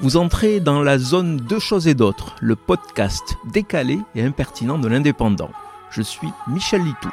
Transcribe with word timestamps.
Vous 0.00 0.16
entrez 0.16 0.58
dans 0.58 0.82
la 0.82 0.98
zone 0.98 1.36
Deux 1.36 1.60
choses 1.60 1.86
et 1.86 1.94
d'autres, 1.94 2.34
le 2.40 2.56
podcast 2.56 3.36
décalé 3.52 3.98
et 4.16 4.22
impertinent 4.22 4.78
de 4.78 4.88
l'indépendant. 4.88 5.52
Je 5.90 6.02
suis 6.02 6.28
Michel 6.48 6.82
Litou. 6.82 7.10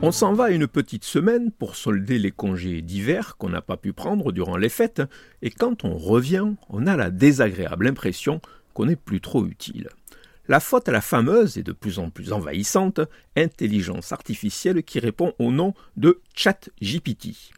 On 0.00 0.12
s'en 0.12 0.32
va 0.32 0.50
une 0.50 0.66
petite 0.66 1.04
semaine 1.04 1.50
pour 1.50 1.76
solder 1.76 2.18
les 2.18 2.30
congés 2.30 2.80
d'hiver 2.80 3.36
qu'on 3.36 3.50
n'a 3.50 3.62
pas 3.62 3.76
pu 3.76 3.92
prendre 3.92 4.32
durant 4.32 4.56
les 4.56 4.70
fêtes, 4.70 5.02
et 5.42 5.50
quand 5.50 5.84
on 5.84 5.96
revient, 5.96 6.54
on 6.70 6.86
a 6.86 6.96
la 6.96 7.10
désagréable 7.10 7.86
impression 7.86 8.40
qu'on 8.72 8.86
n'est 8.86 8.96
plus 8.96 9.20
trop 9.20 9.46
utile. 9.46 9.88
La 10.46 10.60
faute 10.60 10.90
à 10.90 10.92
la 10.92 11.00
fameuse 11.00 11.56
et 11.56 11.62
de 11.62 11.72
plus 11.72 11.98
en 11.98 12.10
plus 12.10 12.32
envahissante 12.32 13.00
intelligence 13.34 14.12
artificielle 14.12 14.82
qui 14.82 14.98
répond 14.98 15.32
au 15.38 15.50
nom 15.50 15.72
de 15.96 16.20
ChatGPT. 16.34 17.50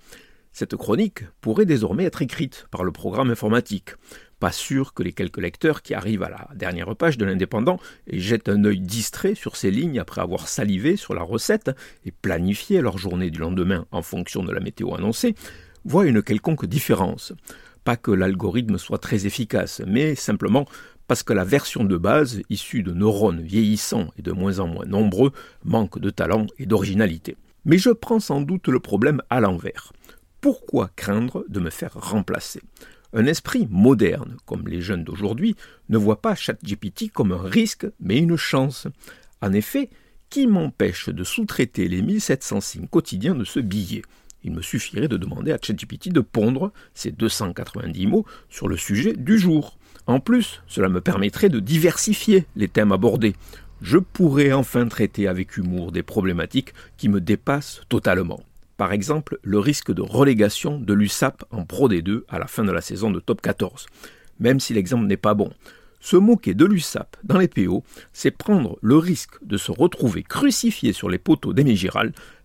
Cette 0.52 0.76
chronique 0.76 1.24
pourrait 1.40 1.66
désormais 1.66 2.04
être 2.04 2.22
écrite 2.22 2.68
par 2.70 2.84
le 2.84 2.92
programme 2.92 3.30
informatique. 3.30 3.90
Pas 4.38 4.52
sûr 4.52 4.94
que 4.94 5.02
les 5.02 5.12
quelques 5.12 5.38
lecteurs 5.38 5.82
qui 5.82 5.94
arrivent 5.94 6.22
à 6.22 6.30
la 6.30 6.48
dernière 6.54 6.94
page 6.94 7.18
de 7.18 7.24
l'Indépendant 7.24 7.80
et 8.06 8.20
jettent 8.20 8.48
un 8.48 8.64
œil 8.64 8.78
distrait 8.78 9.34
sur 9.34 9.56
ces 9.56 9.72
lignes 9.72 9.98
après 9.98 10.20
avoir 10.20 10.46
salivé 10.46 10.94
sur 10.96 11.12
la 11.12 11.22
recette 11.22 11.72
et 12.04 12.12
planifié 12.12 12.80
leur 12.82 12.98
journée 12.98 13.30
du 13.30 13.40
lendemain 13.40 13.84
en 13.90 14.02
fonction 14.02 14.44
de 14.44 14.52
la 14.52 14.60
météo 14.60 14.94
annoncée, 14.94 15.34
voient 15.84 16.06
une 16.06 16.22
quelconque 16.22 16.66
différence. 16.66 17.32
Pas 17.82 17.96
que 17.96 18.10
l'algorithme 18.10 18.78
soit 18.78 18.98
très 18.98 19.26
efficace, 19.26 19.82
mais 19.86 20.14
simplement 20.14 20.66
parce 21.06 21.22
que 21.22 21.32
la 21.32 21.44
version 21.44 21.84
de 21.84 21.96
base, 21.96 22.42
issue 22.50 22.82
de 22.82 22.92
neurones 22.92 23.40
vieillissants 23.40 24.08
et 24.18 24.22
de 24.22 24.32
moins 24.32 24.58
en 24.58 24.66
moins 24.66 24.86
nombreux, 24.86 25.32
manque 25.64 25.98
de 25.98 26.10
talent 26.10 26.46
et 26.58 26.66
d'originalité. 26.66 27.36
Mais 27.64 27.78
je 27.78 27.90
prends 27.90 28.20
sans 28.20 28.40
doute 28.40 28.68
le 28.68 28.80
problème 28.80 29.22
à 29.30 29.40
l'envers. 29.40 29.92
Pourquoi 30.40 30.90
craindre 30.94 31.44
de 31.48 31.60
me 31.60 31.70
faire 31.70 31.94
remplacer? 31.94 32.60
Un 33.12 33.26
esprit 33.26 33.66
moderne, 33.70 34.36
comme 34.44 34.68
les 34.68 34.80
jeunes 34.80 35.04
d'aujourd'hui, 35.04 35.56
ne 35.88 35.98
voit 35.98 36.20
pas 36.20 36.34
ChatGPT 36.34 37.10
comme 37.10 37.32
un 37.32 37.42
risque, 37.42 37.86
mais 38.00 38.18
une 38.18 38.36
chance. 38.36 38.88
En 39.40 39.52
effet, 39.52 39.90
qui 40.28 40.46
m'empêche 40.46 41.08
de 41.08 41.24
sous-traiter 41.24 41.88
les 41.88 42.02
1700 42.02 42.60
signes 42.60 42.88
quotidiens 42.88 43.34
de 43.34 43.44
ce 43.44 43.60
billet? 43.60 44.02
Il 44.44 44.52
me 44.52 44.62
suffirait 44.62 45.08
de 45.08 45.16
demander 45.16 45.52
à 45.52 45.58
ChatGPT 45.60 46.10
de 46.10 46.20
pondre 46.20 46.72
ces 46.94 47.10
290 47.10 48.06
mots 48.06 48.26
sur 48.48 48.68
le 48.68 48.76
sujet 48.76 49.12
du 49.12 49.38
jour. 49.38 49.76
En 50.06 50.20
plus, 50.20 50.62
cela 50.66 50.88
me 50.88 51.00
permettrait 51.00 51.48
de 51.48 51.58
diversifier 51.58 52.46
les 52.54 52.68
thèmes 52.68 52.92
abordés. 52.92 53.34
Je 53.82 53.98
pourrais 53.98 54.52
enfin 54.52 54.86
traiter 54.86 55.26
avec 55.28 55.56
humour 55.56 55.92
des 55.92 56.02
problématiques 56.02 56.74
qui 56.96 57.08
me 57.08 57.20
dépassent 57.20 57.82
totalement. 57.88 58.40
Par 58.76 58.92
exemple, 58.92 59.38
le 59.42 59.58
risque 59.58 59.92
de 59.92 60.02
relégation 60.02 60.78
de 60.78 60.94
l'USAP 60.94 61.44
en 61.50 61.64
Pro 61.64 61.88
D2 61.88 62.22
à 62.28 62.38
la 62.38 62.46
fin 62.46 62.62
de 62.62 62.72
la 62.72 62.80
saison 62.80 63.10
de 63.10 63.20
Top 63.20 63.40
14. 63.40 63.86
Même 64.38 64.60
si 64.60 64.74
l'exemple 64.74 65.06
n'est 65.06 65.16
pas 65.16 65.34
bon, 65.34 65.50
se 66.00 66.16
moquer 66.16 66.54
de 66.54 66.64
l'USAP 66.64 67.16
dans 67.24 67.38
les 67.38 67.48
PO, 67.48 67.82
c'est 68.12 68.30
prendre 68.30 68.78
le 68.82 68.96
risque 68.96 69.34
de 69.42 69.56
se 69.56 69.72
retrouver 69.72 70.22
crucifié 70.22 70.92
sur 70.92 71.08
les 71.08 71.18
poteaux 71.18 71.52
d'Aimé 71.52 71.76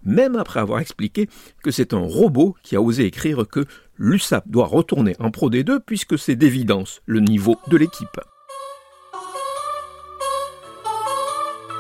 même 0.04 0.36
après 0.36 0.60
avoir 0.60 0.80
expliqué 0.80 1.30
que 1.64 1.72
c'est 1.72 1.94
un 1.94 2.00
robot 2.00 2.56
qui 2.64 2.76
a 2.76 2.82
osé 2.82 3.06
écrire 3.06 3.46
que 3.50 3.66
l'USAP 3.98 4.48
doit 4.48 4.66
retourner 4.66 5.16
en 5.20 5.32
Pro 5.32 5.50
D2 5.50 5.80
puisque 5.86 6.18
c'est 6.18 6.36
d'évidence 6.36 7.02
le 7.06 7.20
niveau 7.20 7.56
de 7.68 7.78
l'équipe. 7.78 8.20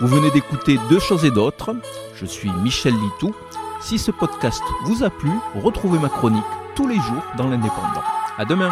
Vous 0.02 0.08
venez 0.08 0.32
d'écouter 0.32 0.78
Deux 0.90 1.00
choses 1.00 1.26
et 1.26 1.32
d'autres. 1.32 1.76
Je 2.16 2.26
suis 2.26 2.50
Michel 2.64 2.94
Litou. 2.94 3.36
Si 3.82 4.00
ce 4.00 4.12
podcast 4.12 4.62
vous 4.86 5.04
a 5.04 5.10
plu, 5.10 5.30
retrouvez 5.56 6.00
ma 6.00 6.10
chronique 6.10 6.44
tous 6.76 6.88
les 6.88 6.96
jours 6.96 7.24
dans 7.38 7.48
l'Indépendant. 7.48 8.04
À 8.38 8.46
demain! 8.46 8.72